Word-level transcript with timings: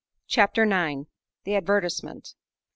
CHAPTER 0.25 0.63
IX. 0.63 1.03
THE 1.43 1.53
ADVERTISEMENT. 1.53 2.33